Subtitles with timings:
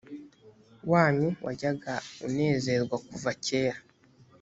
[0.91, 1.93] wanyu wajyaga
[2.27, 3.79] unezerwa kuva kera